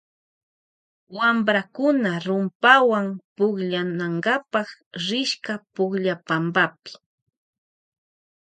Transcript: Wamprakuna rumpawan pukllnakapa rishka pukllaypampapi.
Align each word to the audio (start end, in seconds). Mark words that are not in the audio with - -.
Wamprakuna 1.17 2.11
rumpawan 2.25 3.05
pukllnakapa 3.35 4.61
rishka 5.07 5.53
pukllaypampapi. 5.73 6.91